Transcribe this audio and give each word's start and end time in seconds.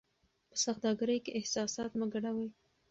په 0.49 0.55
سوداګرۍ 0.63 1.17
کې 1.25 1.31
احساسات 1.39 1.91
مه 1.99 2.05
ګډوئ. 2.13 2.49